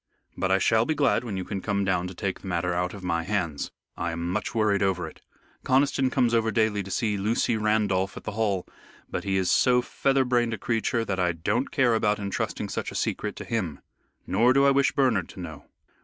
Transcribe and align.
But 0.35 0.49
I 0.49 0.57
shall 0.57 0.83
be 0.83 0.95
glad 0.95 1.23
when 1.23 1.37
you 1.37 1.43
can 1.43 1.61
come 1.61 1.85
down 1.85 2.07
to 2.07 2.15
take 2.15 2.39
the 2.41 2.47
matter 2.47 2.73
out 2.73 2.95
of 2.95 3.03
my 3.03 3.21
hands. 3.21 3.69
I 3.95 4.11
am 4.11 4.31
much 4.31 4.55
worried 4.55 4.81
over 4.81 5.07
it. 5.07 5.21
Conniston 5.63 6.09
comes 6.09 6.33
over 6.33 6.49
daily 6.49 6.81
to 6.81 6.89
see 6.89 7.17
Lucy 7.17 7.55
Randolph 7.55 8.17
at 8.17 8.23
the 8.23 8.31
Hall, 8.31 8.65
but 9.11 9.25
he 9.25 9.37
is 9.37 9.51
so 9.51 9.79
feather 9.83 10.25
brained 10.25 10.55
a 10.55 10.57
creature 10.57 11.05
that 11.05 11.19
I 11.19 11.33
don't 11.33 11.69
care 11.69 11.93
about 11.93 12.17
entrusting 12.17 12.67
such 12.69 12.91
a 12.91 12.95
secret 12.95 13.35
to 13.35 13.45
him. 13.45 13.79
Nor 14.25 14.53
do 14.53 14.65
I 14.65 14.71
wish 14.71 14.91
Bernard 14.91 15.29
to 15.29 15.39
know. 15.39 15.65